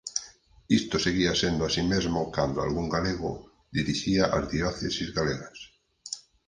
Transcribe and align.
Isto 0.79 0.95
seguía 1.05 1.39
sendo 1.41 1.63
así 1.65 1.81
mesmo 1.93 2.19
cando 2.35 2.57
algún 2.59 2.87
galego 2.95 3.31
dirixía 3.77 4.23
as 4.37 4.45
dioceses 4.55 5.09
galegas. 5.17 5.59